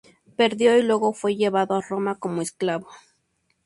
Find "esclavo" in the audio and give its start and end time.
2.41-2.87